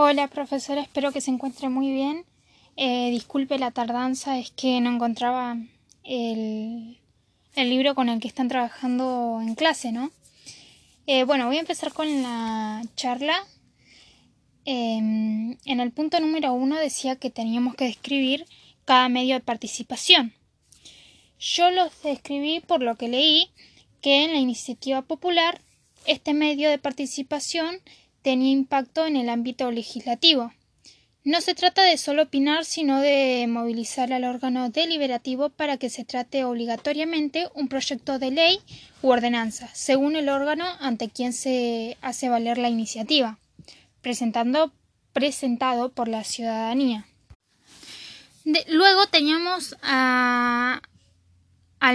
Hola 0.00 0.28
profesora, 0.28 0.80
espero 0.80 1.10
que 1.10 1.20
se 1.20 1.32
encuentre 1.32 1.68
muy 1.68 1.90
bien. 1.90 2.24
Eh, 2.76 3.10
disculpe 3.10 3.58
la 3.58 3.72
tardanza, 3.72 4.38
es 4.38 4.52
que 4.52 4.80
no 4.80 4.94
encontraba 4.94 5.56
el, 6.04 7.00
el, 7.56 7.68
libro 7.68 7.96
con 7.96 8.08
el 8.08 8.20
que 8.20 8.28
están 8.28 8.46
trabajando 8.46 9.40
en 9.42 9.56
clase, 9.56 9.90
¿no? 9.90 10.12
Eh, 11.08 11.24
bueno, 11.24 11.48
voy 11.48 11.56
a 11.56 11.60
empezar 11.62 11.92
con 11.92 12.22
la 12.22 12.80
charla. 12.94 13.44
Em, 14.64 15.56
en 15.64 15.80
el 15.80 15.90
punto 15.90 16.20
número 16.20 16.52
uno 16.52 16.78
decía 16.78 17.16
que 17.16 17.30
teníamos 17.30 17.74
que 17.74 17.86
describir 17.86 18.46
cada 18.84 19.08
medio 19.08 19.34
de 19.34 19.40
participación. 19.40 20.32
Yo 21.40 21.72
los 21.72 21.90
describí 22.04 22.60
por 22.60 22.84
lo 22.84 22.94
que 22.94 23.08
leí 23.08 23.50
que 24.00 24.22
en 24.22 24.30
la 24.30 24.38
iniciativa 24.38 25.02
popular 25.02 25.60
este 26.06 26.34
medio 26.34 26.70
de 26.70 26.78
participación 26.78 27.80
tenía 28.22 28.52
impacto 28.52 29.06
en 29.06 29.16
el 29.16 29.28
ámbito 29.28 29.70
legislativo. 29.70 30.52
No 31.24 31.42
se 31.42 31.54
trata 31.54 31.82
de 31.82 31.98
solo 31.98 32.22
opinar, 32.22 32.64
sino 32.64 33.00
de 33.00 33.44
movilizar 33.48 34.12
al 34.14 34.24
órgano 34.24 34.70
deliberativo 34.70 35.50
para 35.50 35.76
que 35.76 35.90
se 35.90 36.04
trate 36.04 36.44
obligatoriamente 36.44 37.48
un 37.54 37.68
proyecto 37.68 38.18
de 38.18 38.30
ley 38.30 38.60
u 39.02 39.10
ordenanza, 39.10 39.68
según 39.74 40.16
el 40.16 40.30
órgano 40.30 40.64
ante 40.80 41.10
quien 41.10 41.34
se 41.34 41.98
hace 42.00 42.30
valer 42.30 42.56
la 42.56 42.70
iniciativa, 42.70 43.38
presentando, 44.00 44.72
presentado 45.12 45.90
por 45.90 46.08
la 46.08 46.24
ciudadanía. 46.24 47.06
luego 48.68 49.06
teníamos 49.08 49.76
al 49.82 50.80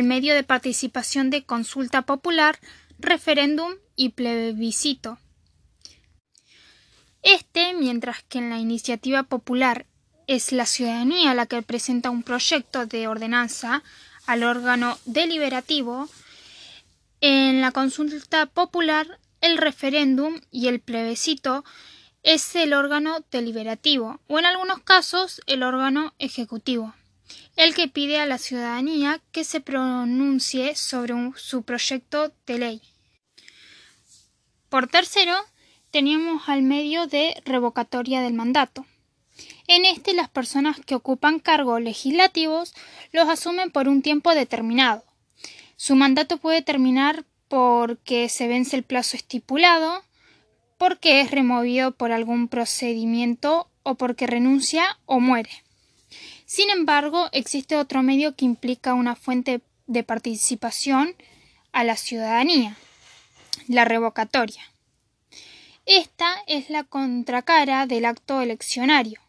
medio 0.03 0.35
de 0.35 0.43
participación 0.43 1.31
de 1.31 1.43
consulta 1.43 2.03
popular, 2.03 2.59
referéndum 2.99 3.71
y 3.95 4.09
plebiscito. 4.09 5.17
Este, 7.23 7.73
mientras 7.73 8.21
que 8.23 8.37
en 8.37 8.49
la 8.49 8.59
iniciativa 8.59 9.23
popular 9.23 9.85
es 10.27 10.51
la 10.51 10.65
ciudadanía 10.65 11.33
la 11.33 11.45
que 11.45 11.61
presenta 11.61 12.09
un 12.09 12.23
proyecto 12.23 12.85
de 12.85 13.07
ordenanza 13.07 13.81
al 14.25 14.43
órgano 14.43 14.97
deliberativo, 15.05 16.09
en 17.21 17.61
la 17.61 17.71
consulta 17.71 18.45
popular 18.45 19.19
el 19.39 19.57
referéndum 19.57 20.41
y 20.51 20.67
el 20.67 20.81
plebiscito 20.81 21.63
es 22.23 22.55
el 22.55 22.73
órgano 22.73 23.23
deliberativo 23.31 24.19
o 24.27 24.39
en 24.39 24.45
algunos 24.45 24.79
casos 24.79 25.41
el 25.45 25.63
órgano 25.63 26.13
ejecutivo, 26.19 26.93
el 27.55 27.73
que 27.73 27.87
pide 27.87 28.19
a 28.19 28.25
la 28.25 28.37
ciudadanía 28.37 29.21
que 29.31 29.45
se 29.45 29.61
pronuncie 29.61 30.75
sobre 30.75 31.13
su 31.35 31.63
proyecto 31.63 32.33
de 32.45 32.57
ley. 32.57 32.81
Por 34.69 34.87
tercero, 34.87 35.35
teníamos 35.93 36.49
al 36.49 36.63
medio 36.63 37.05
de 37.05 37.39
revocatoria 37.45 38.21
del 38.21 38.33
mandato. 38.33 38.83
En 39.67 39.85
este 39.85 40.15
las 40.15 40.27
personas 40.27 40.79
que 40.79 40.95
ocupan 40.95 41.37
cargos 41.37 41.79
legislativos 41.79 42.73
los 43.11 43.29
asumen 43.29 43.69
por 43.69 43.87
un 43.87 44.01
tiempo 44.01 44.33
determinado. 44.33 45.03
Su 45.75 45.95
mandato 45.95 46.37
puede 46.37 46.63
terminar 46.63 47.25
porque 47.47 48.27
se 48.27 48.47
vence 48.47 48.75
el 48.75 48.81
plazo 48.81 49.15
estipulado, 49.15 50.03
porque 50.79 51.21
es 51.21 51.29
removido 51.29 51.91
por 51.91 52.11
algún 52.11 52.47
procedimiento 52.47 53.69
o 53.83 53.93
porque 53.93 54.25
renuncia 54.25 54.97
o 55.05 55.19
muere. 55.19 55.51
Sin 56.47 56.71
embargo, 56.71 57.29
existe 57.33 57.75
otro 57.75 58.01
medio 58.01 58.35
que 58.35 58.45
implica 58.45 58.95
una 58.95 59.15
fuente 59.15 59.61
de 59.85 60.03
participación 60.03 61.15
a 61.71 61.83
la 61.83 61.97
ciudadanía, 61.97 62.77
la 63.67 63.85
revocatoria. 63.85 64.72
Esta 65.85 66.35
es 66.47 66.69
la 66.69 66.83
contracara 66.83 67.85
del 67.87 68.05
acto 68.05 68.41
eleccionario. 68.41 69.19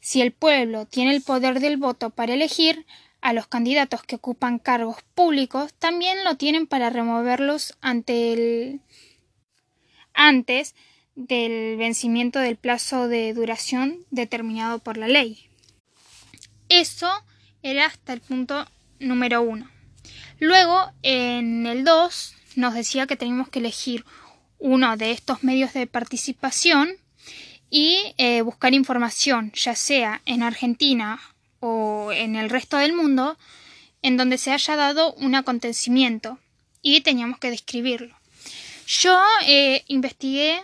Si 0.00 0.20
el 0.20 0.32
pueblo 0.32 0.84
tiene 0.86 1.14
el 1.14 1.22
poder 1.22 1.60
del 1.60 1.76
voto 1.76 2.10
para 2.10 2.34
elegir 2.34 2.86
a 3.20 3.32
los 3.32 3.46
candidatos 3.46 4.02
que 4.02 4.16
ocupan 4.16 4.58
cargos 4.58 4.96
públicos, 5.14 5.72
también 5.74 6.24
lo 6.24 6.36
tienen 6.36 6.66
para 6.66 6.90
removerlos 6.90 7.78
antes 7.80 8.80
del 11.14 11.76
vencimiento 11.76 12.40
del 12.40 12.56
plazo 12.56 13.06
de 13.06 13.32
duración 13.32 14.04
determinado 14.10 14.80
por 14.80 14.96
la 14.96 15.06
ley. 15.06 15.48
Eso 16.68 17.08
era 17.62 17.86
hasta 17.86 18.12
el 18.12 18.20
punto 18.20 18.66
número 18.98 19.40
uno. 19.42 19.70
Luego, 20.40 20.90
en 21.02 21.64
el 21.66 21.84
2, 21.84 22.34
nos 22.56 22.74
decía 22.74 23.06
que 23.06 23.16
teníamos 23.16 23.48
que 23.50 23.60
elegir 23.60 24.04
uno 24.62 24.96
de 24.96 25.10
estos 25.10 25.42
medios 25.42 25.72
de 25.72 25.88
participación 25.88 26.96
y 27.68 28.14
eh, 28.16 28.42
buscar 28.42 28.74
información, 28.74 29.50
ya 29.54 29.74
sea 29.74 30.22
en 30.24 30.42
Argentina 30.42 31.20
o 31.58 32.12
en 32.12 32.36
el 32.36 32.48
resto 32.48 32.76
del 32.76 32.92
mundo, 32.92 33.36
en 34.02 34.16
donde 34.16 34.38
se 34.38 34.52
haya 34.52 34.76
dado 34.76 35.14
un 35.14 35.34
acontecimiento 35.34 36.38
y 36.80 37.00
teníamos 37.00 37.38
que 37.38 37.50
describirlo. 37.50 38.16
Yo 38.86 39.20
eh, 39.46 39.82
investigué 39.88 40.62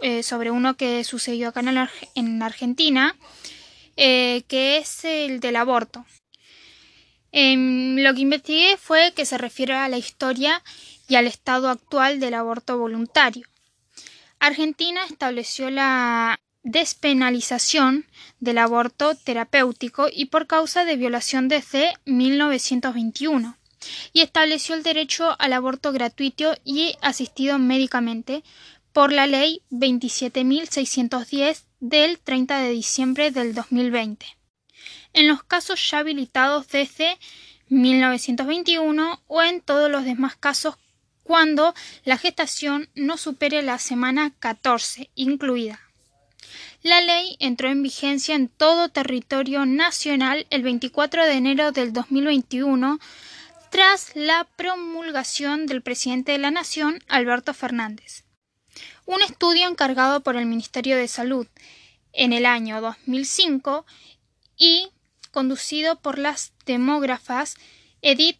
eh, 0.00 0.22
sobre 0.22 0.50
uno 0.50 0.76
que 0.76 1.04
sucedió 1.04 1.48
acá 1.48 1.62
en, 2.14 2.42
Argentina, 2.42 3.16
que 3.96 4.78
es 4.78 5.04
el 5.04 5.40
del 5.40 5.56
aborto. 5.56 6.06
Em, 7.32 7.96
lo 7.96 8.14
que 8.14 8.20
investigué 8.20 8.78
fue 8.78 9.12
que 9.14 9.26
se 9.26 9.36
refiere 9.36 9.74
a 9.74 9.88
la 9.88 9.98
historia 9.98 10.62
y 11.08 11.16
al 11.16 11.26
estado 11.26 11.68
actual 11.68 12.20
del 12.20 12.34
aborto 12.34 12.78
voluntario. 12.78 13.46
Argentina 14.38 15.04
estableció 15.04 15.70
la 15.70 16.40
despenalización 16.62 18.06
del 18.40 18.58
aborto 18.58 19.14
terapéutico 19.14 20.08
y 20.12 20.26
por 20.26 20.46
causa 20.46 20.84
de 20.84 20.96
violación 20.96 21.48
desde 21.48 21.94
1921 22.04 23.56
y 24.12 24.20
estableció 24.20 24.74
el 24.74 24.82
derecho 24.82 25.36
al 25.38 25.52
aborto 25.52 25.92
gratuito 25.92 26.56
y 26.64 26.96
asistido 27.02 27.58
médicamente 27.58 28.42
por 28.92 29.12
la 29.12 29.26
ley 29.26 29.62
27.610 29.70 31.64
del 31.80 32.18
30 32.18 32.58
de 32.58 32.70
diciembre 32.70 33.30
del 33.30 33.54
2020. 33.54 34.26
En 35.12 35.28
los 35.28 35.44
casos 35.44 35.90
ya 35.90 35.98
habilitados 35.98 36.66
desde 36.68 37.18
1921 37.68 39.22
o 39.26 39.42
en 39.42 39.60
todos 39.60 39.90
los 39.90 40.04
demás 40.04 40.36
casos 40.36 40.76
cuando 41.26 41.74
la 42.04 42.18
gestación 42.18 42.88
no 42.94 43.16
supere 43.16 43.62
la 43.62 43.78
semana 43.78 44.32
14 44.38 45.10
incluida. 45.14 45.80
La 46.82 47.00
ley 47.00 47.36
entró 47.40 47.68
en 47.68 47.82
vigencia 47.82 48.36
en 48.36 48.48
todo 48.48 48.88
territorio 48.88 49.66
nacional 49.66 50.46
el 50.50 50.62
24 50.62 51.24
de 51.24 51.32
enero 51.32 51.72
del 51.72 51.92
2021 51.92 53.00
tras 53.70 54.14
la 54.14 54.46
promulgación 54.56 55.66
del 55.66 55.82
presidente 55.82 56.32
de 56.32 56.38
la 56.38 56.52
Nación, 56.52 57.02
Alberto 57.08 57.52
Fernández. 57.54 58.24
Un 59.04 59.20
estudio 59.22 59.68
encargado 59.68 60.20
por 60.20 60.36
el 60.36 60.46
Ministerio 60.46 60.96
de 60.96 61.08
Salud 61.08 61.46
en 62.12 62.32
el 62.32 62.46
año 62.46 62.80
2005 62.80 63.84
y 64.56 64.88
conducido 65.32 65.96
por 65.96 66.18
las 66.18 66.52
demógrafas 66.64 67.56
Edith 68.00 68.38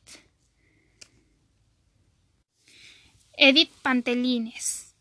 Edith 3.37 3.71
Pantelines 3.83 4.95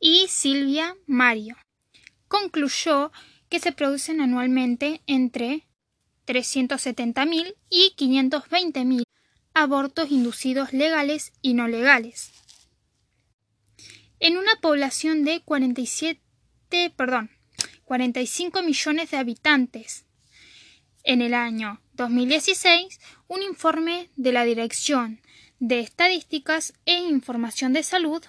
y 0.00 0.26
Silvia 0.28 0.96
Mario. 1.06 1.56
Concluyó 2.26 3.12
que 3.50 3.60
se 3.60 3.72
producen 3.72 4.22
anualmente 4.22 5.02
entre 5.06 5.66
370.000 6.26 7.54
y 7.68 7.94
520.000 7.96 9.02
abortos 9.52 10.10
inducidos 10.10 10.72
legales 10.72 11.32
y 11.42 11.52
no 11.52 11.68
legales. 11.68 12.32
En 14.18 14.38
una 14.38 14.56
población 14.62 15.24
de 15.24 15.40
47, 15.40 16.20
perdón, 16.96 17.30
45 17.84 18.62
millones 18.62 19.10
de 19.10 19.18
habitantes. 19.18 20.06
En 21.04 21.20
el 21.20 21.34
año 21.34 21.82
2016, 21.94 22.98
un 23.28 23.42
informe 23.42 24.08
de 24.16 24.32
la 24.32 24.44
Dirección 24.44 25.20
de 25.62 25.78
Estadísticas 25.78 26.74
e 26.86 26.98
Información 26.98 27.72
de 27.72 27.84
Salud, 27.84 28.20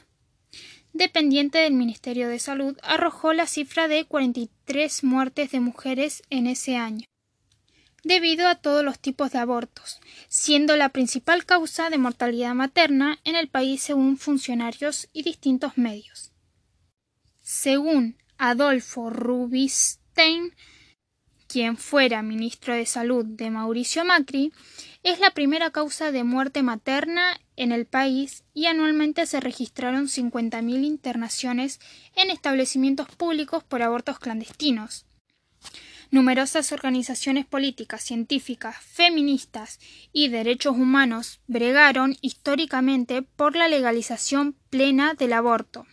dependiente 0.94 1.58
del 1.58 1.74
Ministerio 1.74 2.30
de 2.30 2.38
Salud, 2.38 2.78
arrojó 2.84 3.34
la 3.34 3.48
cifra 3.48 3.88
de 3.88 4.06
43 4.06 5.04
muertes 5.04 5.50
de 5.50 5.60
mujeres 5.60 6.22
en 6.30 6.46
ese 6.46 6.76
año, 6.76 7.08
debido 8.04 8.48
a 8.48 8.54
todos 8.54 8.86
los 8.86 9.00
tipos 9.00 9.32
de 9.32 9.40
abortos, 9.40 10.00
siendo 10.28 10.78
la 10.78 10.90
principal 10.90 11.44
causa 11.44 11.90
de 11.90 11.98
mortalidad 11.98 12.54
materna 12.54 13.18
en 13.24 13.36
el 13.36 13.48
país 13.48 13.82
según 13.82 14.18
funcionarios 14.18 15.10
y 15.12 15.24
distintos 15.24 15.76
medios. 15.76 16.34
Según 17.42 18.16
Adolfo 18.38 19.10
Rubinstein, 19.10 20.54
quien 21.54 21.78
fuera 21.78 22.24
ministro 22.24 22.74
de 22.74 22.88
Salud 22.88 23.24
de 23.24 23.52
Mauricio 23.52 24.04
Macri, 24.04 24.52
es 25.04 25.20
la 25.20 25.30
primera 25.30 25.70
causa 25.70 26.12
de 26.12 26.24
muerte 26.24 26.64
materna 26.64 27.40
en 27.58 27.72
el 27.72 27.86
país 27.86 28.44
y 28.56 28.66
anualmente 28.66 29.28
se 29.28 29.40
registraron 29.40 30.08
50.000 30.08 30.84
internaciones 30.84 31.80
en 32.16 32.32
establecimientos 32.32 33.08
públicos 33.10 33.64
por 33.64 33.84
abortos 33.84 34.18
clandestinos. 34.18 35.06
Numerosas 36.10 36.72
organizaciones 36.72 37.46
políticas, 37.46 38.02
científicas, 38.02 38.76
feministas 38.84 39.80
y 40.12 40.30
derechos 40.30 40.76
humanos 40.76 41.40
bregaron 41.46 42.18
históricamente 42.22 43.22
por 43.22 43.56
la 43.56 43.68
legalización 43.68 44.56
plena 44.72 45.14
del 45.14 45.34
aborto. 45.34 45.86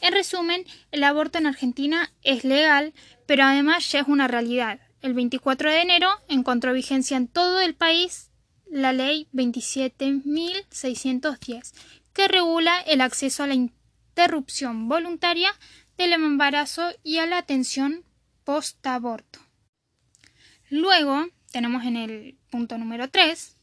En 0.00 0.12
resumen, 0.12 0.64
el 0.92 1.04
aborto 1.04 1.38
en 1.38 1.46
Argentina 1.46 2.12
es 2.22 2.44
legal, 2.44 2.92
pero 3.26 3.44
además 3.44 3.90
ya 3.90 4.00
es 4.00 4.08
una 4.08 4.28
realidad. 4.28 4.80
El 5.02 5.14
24 5.14 5.70
de 5.70 5.82
enero 5.82 6.08
encontró 6.28 6.72
vigencia 6.72 7.16
en 7.16 7.28
todo 7.28 7.60
el 7.60 7.74
país 7.74 8.30
la 8.70 8.92
Ley 8.92 9.28
27.610, 9.32 11.72
que 12.12 12.28
regula 12.28 12.78
el 12.80 13.00
acceso 13.00 13.42
a 13.42 13.46
la 13.46 13.54
interrupción 13.54 14.88
voluntaria 14.88 15.50
del 15.96 16.12
embarazo 16.12 16.90
y 17.02 17.16
a 17.18 17.26
la 17.26 17.38
atención 17.38 18.04
post-aborto. 18.44 19.40
Luego 20.68 21.28
tenemos 21.52 21.84
en 21.84 21.96
el 21.96 22.36
punto 22.50 22.76
número 22.76 23.08
3. 23.08 23.56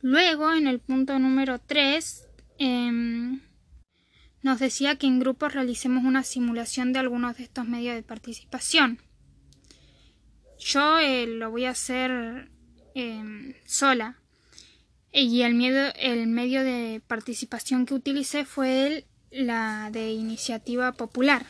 Luego, 0.00 0.52
en 0.52 0.66
el 0.66 0.80
punto 0.80 1.18
número 1.18 1.58
3, 1.58 2.26
em, 2.58 3.40
nos 4.48 4.58
decía 4.58 4.96
que 4.96 5.06
en 5.06 5.20
grupos 5.20 5.52
realicemos 5.52 6.04
una 6.04 6.24
simulación 6.24 6.94
de 6.94 7.00
algunos 7.00 7.36
de 7.36 7.44
estos 7.44 7.68
medios 7.68 7.94
de 7.94 8.02
participación. 8.02 8.98
Yo 10.58 10.98
eh, 10.98 11.26
lo 11.26 11.50
voy 11.50 11.66
a 11.66 11.70
hacer 11.70 12.50
em, 12.94 13.52
sola. 13.66 14.16
Y 15.12 15.42
el, 15.42 15.60
el 15.96 16.26
medio 16.28 16.64
de 16.64 17.02
participación 17.06 17.84
que 17.84 17.92
utilicé 17.92 18.46
fue 18.46 18.86
el, 18.86 19.04
la 19.30 19.90
de 19.92 20.12
iniciativa 20.12 20.92
popular. 20.92 21.44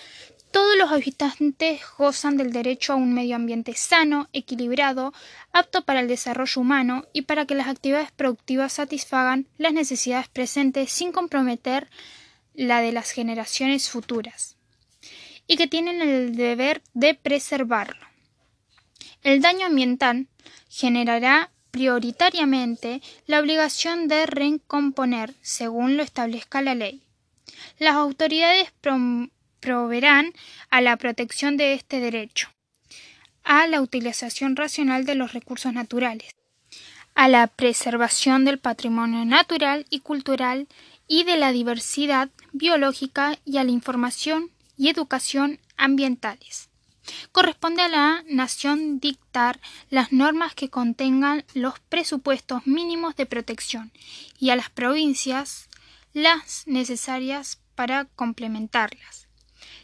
todos 0.53 0.77
los 0.77 0.93
habitantes 0.93 1.81
gozan 1.99 2.37
del 2.37 2.53
derecho 2.53 2.93
a 2.93 2.97
un 2.97 3.13
medio 3.15 3.37
ambiente 3.37 3.75
sano, 3.75 4.29
equilibrado, 4.33 5.13
apto 5.53 5.85
para 5.85 6.01
el 6.01 6.09
desarrollo 6.09 6.61
humano 6.61 7.07
y 7.13 7.23
para 7.23 7.47
que 7.47 7.55
las 7.55 7.69
actividades 7.69 8.13
productivas 8.13 8.75
satisfagan 8.75 9.49
las 9.57 9.73
necesidades 9.73 10.29
presentes 10.29 10.93
sin 10.93 11.11
comprometer 11.11 11.89
la 12.55 12.81
de 12.81 12.93
las 12.93 13.11
generaciones 13.11 13.89
futuras, 13.89 14.57
y 15.47 15.57
que 15.57 15.67
tienen 15.67 16.03
el 16.03 16.37
deber 16.37 16.83
de 16.93 17.15
preservarlo. 17.15 18.07
El 19.23 19.41
daño 19.41 19.67
ambiental 19.67 20.29
generará 20.69 21.51
prioritariamente 21.71 23.01
la 23.27 23.41
obligación 23.41 24.07
de 24.07 24.27
recomponer 24.27 25.35
según 25.41 25.97
lo 25.97 26.03
establezca 26.03 26.61
la 26.61 26.75
ley. 26.75 27.03
Las 27.79 27.95
autoridades 27.95 28.71
proveerán 29.63 30.35
a 30.71 30.83
la 30.83 30.97
protección 30.97 31.57
de 31.57 31.73
este 31.73 32.01
derecho, 32.01 32.49
a 33.45 33.67
la 33.69 33.81
utilización 33.81 34.57
racional 34.57 35.07
de 35.07 35.15
los 35.15 35.33
recursos 35.33 35.73
naturales, 35.73 36.31
a 37.15 37.29
la 37.29 37.47
preservación 37.47 38.45
del 38.45 38.59
patrimonio 38.59 39.25
natural 39.25 39.87
y 39.89 40.01
cultural 40.01 40.67
y 41.07 41.23
de 41.25 41.37
la 41.37 41.53
diversidad 41.53 42.29
biológica 42.53 43.39
y 43.45 43.59
a 43.59 43.65
la 43.65 43.71
información 43.71 44.51
y 44.77 44.89
educación 44.89 45.61
ambientales. 45.77 46.69
Corresponde 47.31 47.83
a 47.83 47.89
la 47.89 48.25
nación 48.29 48.99
dictar 48.99 49.61
las 49.91 50.13
normas 50.13 50.55
que 50.55 50.71
contengan 50.71 51.45
los 51.55 51.79
presupuestos 51.89 52.67
mínimos 52.67 53.15
de 53.15 53.27
protección 53.27 53.93
y 54.39 54.51
a 54.51 54.57
las 54.57 54.71
provincias 54.71 55.69
las 56.15 56.67
necesarias 56.67 57.61
para 57.75 58.07
complementarlas 58.17 59.23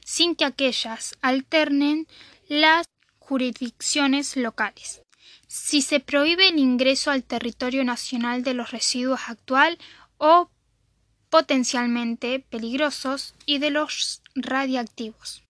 sin 0.08 0.34
que 0.34 0.46
aquellas 0.46 1.18
alternen 1.20 2.06
las 2.48 2.86
jurisdicciones 3.18 4.38
locales. 4.38 5.02
Si 5.48 5.82
se 5.82 6.00
prohíbe 6.00 6.48
el 6.48 6.58
ingreso 6.58 7.10
al 7.10 7.24
territorio 7.24 7.84
nacional 7.84 8.42
de 8.42 8.54
los 8.54 8.70
residuos 8.70 9.20
actual 9.26 9.76
o 10.16 10.48
potencialmente 11.28 12.40
peligrosos 12.40 13.34
y 13.44 13.58
de 13.58 13.68
los 13.68 14.22
radiactivos. 14.34 15.42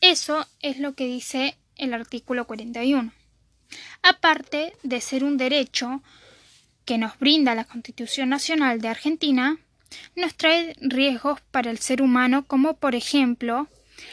Eso 0.00 0.44
es 0.58 0.80
lo 0.80 0.94
que 0.94 1.06
dice 1.06 1.56
el 1.76 1.94
artículo 1.94 2.48
41. 2.48 3.12
Aparte 4.02 4.72
de 4.82 5.00
ser 5.00 5.22
un 5.22 5.36
derecho 5.36 6.02
que 6.84 6.98
nos 6.98 7.16
brinda 7.20 7.54
la 7.54 7.64
Constitución 7.64 8.30
Nacional 8.30 8.80
de 8.80 8.88
Argentina, 8.88 9.56
nos 10.16 10.34
trae 10.34 10.74
riesgos 10.80 11.40
para 11.52 11.70
el 11.70 11.78
ser 11.78 12.02
humano 12.02 12.44
como 12.44 12.74
por 12.74 12.96
ejemplo 12.96 13.68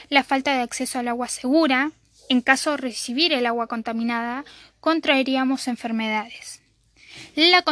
la 0.09 0.23
falta 0.23 0.53
de 0.53 0.61
acceso 0.61 0.99
al 0.99 1.07
agua 1.07 1.27
segura, 1.27 1.91
en 2.29 2.41
caso 2.41 2.71
de 2.71 2.77
recibir 2.77 3.33
el 3.33 3.45
agua 3.45 3.67
contaminada, 3.67 4.45
contraeríamos 4.79 5.67
enfermedades. 5.67 6.61
La, 7.35 7.63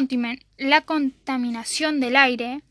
la, 0.57 0.81
contaminación 0.81 1.99
del 1.99 2.15
aire, 2.15 2.61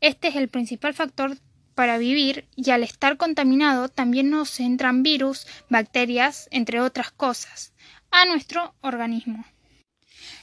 este 0.00 0.28
es 0.28 0.36
el 0.36 0.48
principal 0.48 0.94
factor 0.94 1.36
para 1.74 1.98
vivir 1.98 2.46
y 2.56 2.70
al 2.70 2.82
estar 2.82 3.16
contaminado 3.16 3.88
también 3.88 4.30
nos 4.30 4.60
entran 4.60 5.02
virus, 5.02 5.46
bacterias, 5.68 6.48
entre 6.50 6.80
otras 6.80 7.10
cosas, 7.10 7.72
a 8.10 8.24
nuestro 8.26 8.74
organismo. 8.80 9.44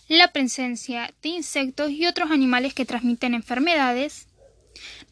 La 0.08 0.34
presencia 0.34 1.14
de 1.22 1.30
insectos 1.30 1.90
y 1.90 2.06
otros 2.06 2.32
animales 2.32 2.74
que 2.74 2.86
transmiten 2.86 3.34
enfermedades, 3.34 4.28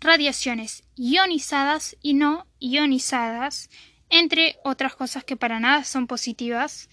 radiaciones 0.01 0.83
ionizadas 0.95 1.95
y 2.01 2.13
no 2.13 2.47
ionizadas, 2.59 3.69
entre 4.09 4.57
otras 4.63 4.95
cosas 4.95 5.23
que 5.23 5.35
para 5.35 5.59
nada 5.59 5.83
son 5.83 6.07
positivas. 6.07 6.89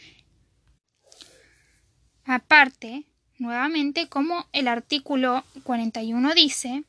Aparte, 2.25 3.04
nuevamente, 3.38 4.08
como 4.08 4.46
el 4.52 4.68
artículo 4.68 5.44
41 5.64 6.34
dice, 6.34 6.84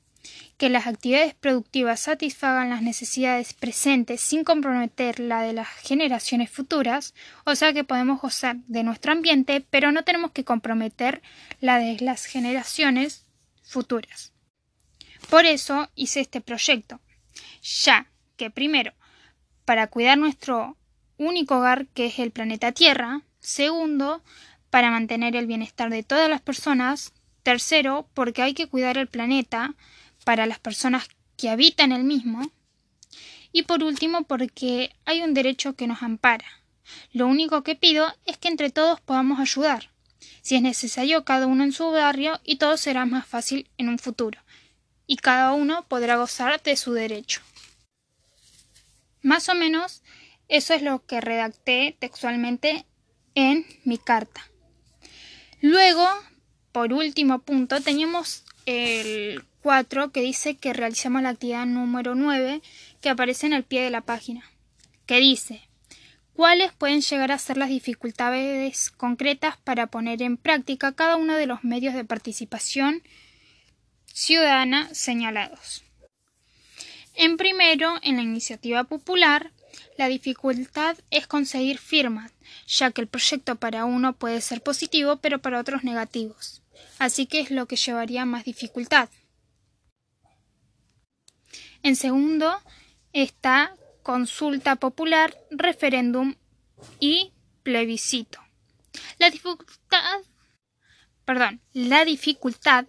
que 0.57 0.69
las 0.69 0.87
actividades 0.87 1.35
productivas 1.35 1.99
satisfagan 1.99 2.69
las 2.69 2.81
necesidades 2.81 3.53
presentes 3.53 4.21
sin 4.21 4.43
comprometer 4.43 5.19
la 5.19 5.41
de 5.41 5.53
las 5.53 5.67
generaciones 5.67 6.49
futuras, 6.49 7.13
o 7.45 7.55
sea 7.55 7.73
que 7.73 7.83
podemos 7.83 8.19
gozar 8.19 8.57
de 8.67 8.83
nuestro 8.83 9.11
ambiente, 9.11 9.63
pero 9.69 9.91
no 9.91 10.03
tenemos 10.03 10.31
que 10.31 10.43
comprometer 10.43 11.21
la 11.61 11.77
de 11.77 11.97
las 12.01 12.25
generaciones 12.25 13.25
futuras. 13.63 14.33
Por 15.29 15.45
eso 15.45 15.89
hice 15.95 16.21
este 16.21 16.41
proyecto, 16.41 16.99
ya 17.61 18.07
que 18.37 18.49
primero, 18.49 18.93
para 19.65 19.87
cuidar 19.87 20.17
nuestro 20.17 20.77
único 21.17 21.57
hogar 21.57 21.87
que 21.87 22.05
es 22.05 22.19
el 22.19 22.31
planeta 22.31 22.71
Tierra, 22.71 23.21
segundo, 23.39 24.23
para 24.69 24.91
mantener 24.91 25.35
el 25.35 25.47
bienestar 25.47 25.89
de 25.89 26.03
todas 26.03 26.29
las 26.29 26.41
personas, 26.41 27.13
tercero, 27.43 28.07
porque 28.13 28.41
hay 28.41 28.53
que 28.53 28.67
cuidar 28.67 28.97
el 28.97 29.07
planeta 29.07 29.75
para 30.23 30.45
las 30.45 30.59
personas 30.59 31.07
que 31.37 31.49
habitan 31.49 31.91
el 31.91 32.03
mismo, 32.03 32.51
Y 33.53 33.63
por 33.63 33.81
último, 33.83 34.23
porque 34.23 34.93
hay 35.05 35.21
un 35.21 35.33
derecho 35.33 35.73
que 35.73 35.87
nos 35.87 36.03
ampara. 36.03 36.45
Lo 37.11 37.27
único 37.27 37.63
que 37.63 37.75
pido 37.75 38.13
es 38.25 38.37
que 38.37 38.49
entre 38.49 38.69
todos 38.69 38.99
podamos 39.01 39.39
ayudar. 39.39 39.89
Si 40.41 40.55
es 40.55 40.61
necesario, 40.61 41.23
cada 41.23 41.47
uno 41.47 41.63
en 41.63 41.71
su 41.71 41.89
barrio 41.89 42.39
y 42.43 42.57
todo 42.57 42.77
será 42.77 43.05
más 43.05 43.25
fácil 43.25 43.69
en 43.77 43.89
un 43.89 43.99
futuro. 43.99 44.39
Y 45.07 45.15
cada 45.17 45.53
uno 45.53 45.87
podrá 45.87 46.17
gozar 46.17 46.61
de 46.61 46.75
su 46.77 46.93
derecho. 46.93 47.41
Más 49.23 49.49
o 49.49 49.55
menos 49.55 50.03
eso 50.47 50.73
es 50.73 50.81
lo 50.81 51.05
que 51.05 51.21
redacté 51.21 51.97
textualmente 51.99 52.85
en 53.35 53.65
mi 53.83 53.97
carta. 53.97 54.49
Luego, 55.61 56.07
por 56.71 56.93
último 56.93 57.39
punto, 57.39 57.81
teníamos 57.81 58.43
el 58.65 59.43
4 59.61 60.11
que 60.11 60.21
dice 60.21 60.55
que 60.55 60.73
realizamos 60.73 61.21
la 61.21 61.29
actividad 61.29 61.65
número 61.65 62.15
9 62.15 62.61
que 63.01 63.09
aparece 63.09 63.47
en 63.47 63.53
el 63.53 63.63
pie 63.63 63.81
de 63.81 63.89
la 63.89 64.01
página, 64.01 64.43
que 65.05 65.19
dice 65.19 65.61
cuáles 66.33 66.71
pueden 66.71 67.01
llegar 67.01 67.31
a 67.31 67.39
ser 67.39 67.57
las 67.57 67.69
dificultades 67.69 68.91
concretas 68.91 69.57
para 69.57 69.87
poner 69.87 70.21
en 70.21 70.37
práctica 70.37 70.93
cada 70.93 71.15
uno 71.15 71.35
de 71.35 71.47
los 71.47 71.63
medios 71.63 71.95
de 71.95 72.05
participación 72.05 73.01
ciudadana 74.17 74.91
señalados. 74.95 75.83
En 77.13 77.37
primero, 77.37 77.99
en 78.01 78.15
la 78.15 78.23
iniciativa 78.23 78.83
popular, 78.83 79.51
la 79.95 80.07
dificultad 80.07 80.97
es 81.11 81.27
conseguir 81.27 81.77
firmas, 81.77 82.31
ya 82.65 82.89
que 82.89 83.01
el 83.01 83.07
proyecto 83.07 83.57
para 83.57 83.85
uno 83.85 84.13
puede 84.13 84.41
ser 84.41 84.63
positivo, 84.63 85.17
pero 85.17 85.39
para 85.39 85.59
otros 85.59 85.83
negativos. 85.83 86.63
Así 86.97 87.27
que 87.27 87.41
es 87.41 87.51
lo 87.51 87.67
que 87.67 87.75
llevaría 87.75 88.25
más 88.25 88.43
dificultad. 88.43 89.07
En 91.83 91.95
segundo 91.95 92.59
está 93.13 93.75
consulta 94.01 94.77
popular, 94.77 95.37
referéndum 95.51 96.33
y 96.99 97.33
plebiscito. 97.61 98.39
La 99.19 99.29
dificultad, 99.29 100.21
perdón, 101.23 101.61
la 101.73 102.03
dificultad 102.03 102.87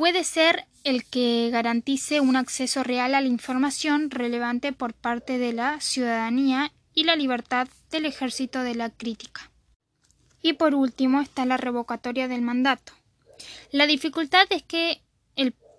puede 0.00 0.24
ser 0.24 0.64
el 0.82 1.04
que 1.04 1.50
garantice 1.52 2.20
un 2.20 2.34
acceso 2.34 2.82
real 2.82 3.14
a 3.14 3.20
la 3.20 3.26
información 3.26 4.10
relevante 4.10 4.72
por 4.72 4.94
parte 4.94 5.36
de 5.36 5.52
la 5.52 5.78
ciudadanía 5.82 6.72
y 6.94 7.04
la 7.04 7.16
libertad 7.16 7.68
del 7.90 8.06
ejército 8.06 8.62
de 8.62 8.74
la 8.74 8.88
crítica. 8.88 9.50
Y 10.40 10.54
por 10.54 10.74
último 10.74 11.20
está 11.20 11.44
la 11.44 11.58
revocatoria 11.58 12.28
del 12.28 12.40
mandato. 12.40 12.94
La 13.72 13.86
dificultad 13.86 14.46
es 14.48 14.62
que 14.62 15.02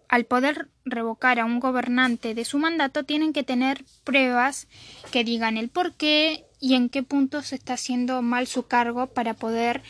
al 0.07 0.25
poder 0.25 0.69
revocar 0.85 1.39
a 1.39 1.45
un 1.45 1.59
gobernante 1.59 2.35
de 2.35 2.45
su 2.45 2.59
mandato 2.59 3.03
tienen 3.03 3.33
que 3.33 3.41
tener 3.41 3.83
pruebas 4.03 4.67
que 5.11 5.23
digan 5.23 5.57
el 5.57 5.69
por 5.69 5.95
qué 5.95 6.45
y 6.59 6.75
en 6.75 6.89
qué 6.89 7.01
punto 7.01 7.41
se 7.41 7.55
está 7.55 7.73
haciendo 7.73 8.21
mal 8.21 8.45
su 8.45 8.67
cargo 8.67 9.07
para 9.07 9.33
poder 9.33 9.81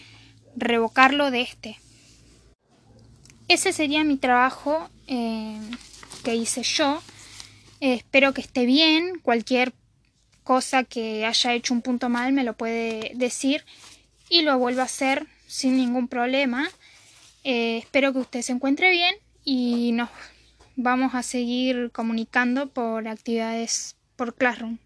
revocarlo 0.55 1.31
de 1.31 1.41
este. 1.41 1.81
Ese 3.51 3.73
sería 3.73 4.05
mi 4.05 4.15
trabajo 4.15 4.89
eh, 5.07 5.59
que 6.23 6.35
hice 6.35 6.63
yo. 6.63 7.03
Espero 7.81 8.33
que 8.33 8.39
esté 8.39 8.65
bien. 8.65 9.19
Cualquier 9.21 9.73
cosa 10.45 10.85
que 10.85 11.25
haya 11.25 11.53
hecho 11.53 11.73
un 11.73 11.81
punto 11.81 12.07
mal 12.07 12.31
me 12.31 12.45
lo 12.45 12.53
puede 12.53 13.11
decir 13.13 13.65
y 14.29 14.43
lo 14.43 14.57
vuelvo 14.57 14.79
a 14.79 14.85
hacer 14.85 15.27
sin 15.47 15.75
ningún 15.75 16.07
problema. 16.07 16.65
Eh, 17.43 17.79
espero 17.79 18.13
que 18.13 18.19
usted 18.19 18.41
se 18.41 18.53
encuentre 18.53 18.89
bien 18.89 19.15
y 19.43 19.91
nos 19.91 20.09
vamos 20.77 21.13
a 21.13 21.21
seguir 21.21 21.91
comunicando 21.91 22.69
por 22.69 23.05
actividades 23.09 23.97
por 24.15 24.33
Classroom. 24.33 24.77